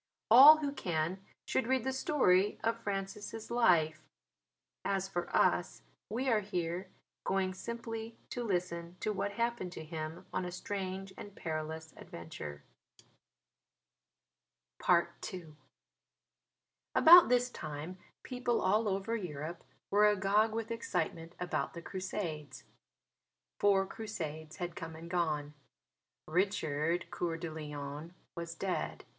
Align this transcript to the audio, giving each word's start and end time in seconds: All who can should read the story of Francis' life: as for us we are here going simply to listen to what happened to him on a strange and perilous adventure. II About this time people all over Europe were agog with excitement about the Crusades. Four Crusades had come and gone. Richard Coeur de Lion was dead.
All 0.31 0.57
who 0.57 0.71
can 0.71 1.19
should 1.45 1.67
read 1.67 1.83
the 1.83 1.93
story 1.93 2.59
of 2.63 2.81
Francis' 2.81 3.51
life: 3.51 4.01
as 4.83 5.07
for 5.07 5.29
us 5.29 5.83
we 6.09 6.27
are 6.27 6.39
here 6.39 6.89
going 7.23 7.53
simply 7.53 8.17
to 8.31 8.43
listen 8.43 8.97
to 9.01 9.13
what 9.13 9.33
happened 9.33 9.71
to 9.73 9.83
him 9.83 10.25
on 10.33 10.43
a 10.43 10.51
strange 10.51 11.13
and 11.17 11.35
perilous 11.35 11.93
adventure. 11.97 12.63
II 14.89 15.53
About 16.95 17.29
this 17.29 17.51
time 17.51 17.99
people 18.23 18.59
all 18.59 18.87
over 18.89 19.15
Europe 19.15 19.63
were 19.91 20.07
agog 20.07 20.51
with 20.51 20.71
excitement 20.71 21.35
about 21.39 21.75
the 21.75 21.81
Crusades. 21.83 22.63
Four 23.59 23.85
Crusades 23.85 24.55
had 24.55 24.75
come 24.75 24.95
and 24.95 25.11
gone. 25.11 25.53
Richard 26.27 27.11
Coeur 27.11 27.37
de 27.37 27.51
Lion 27.51 28.15
was 28.33 28.55
dead. 28.55 29.05